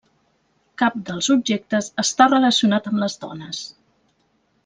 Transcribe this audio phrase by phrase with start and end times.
[0.81, 3.61] Cap dels objectes està relacionat amb les dones.